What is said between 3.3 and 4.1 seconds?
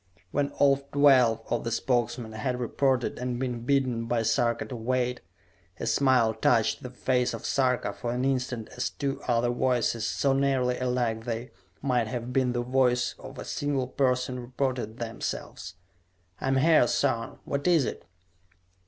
been bidden